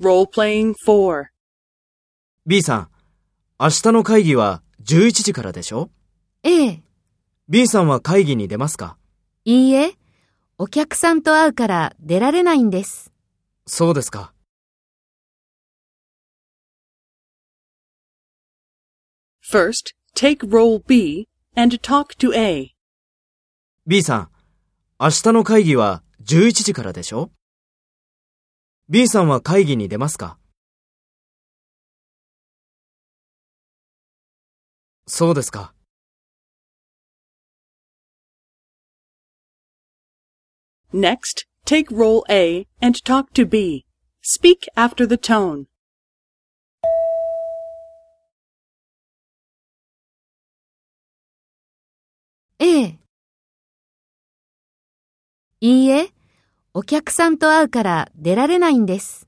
[0.00, 1.26] Role-playing 4.
[2.46, 2.88] B さん、
[3.58, 5.90] 明日の会議は11時からでしょ？
[6.44, 6.82] ええ、
[7.48, 8.96] ?B さんは会議に出ますか？
[9.44, 9.94] いいえ、
[10.56, 13.12] お客さんと会うから出られないんです。
[13.66, 14.32] そうですか。
[19.50, 21.26] First, take role B
[21.56, 22.70] and talk to A.
[23.86, 24.30] B さん、
[25.00, 27.32] 明日の会議は11時からでしょ？
[28.88, 30.38] ?B さんは会議に出ますか
[35.06, 35.74] そうですか。
[40.92, 43.84] Next, take role A and talk to B.
[44.22, 45.66] Speak after the tone.
[52.58, 52.98] ええ。
[55.60, 56.12] いいえ、
[56.78, 59.27] お客さんと会うから出られないんです。